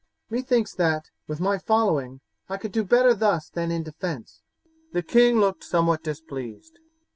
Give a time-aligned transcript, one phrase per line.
[0.31, 4.41] Methinks that, with my following, I could do better thus than in defence."
[4.93, 6.79] The king looked somewhat displeased.